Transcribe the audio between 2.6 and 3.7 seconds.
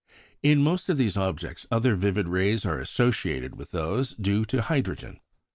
are associated with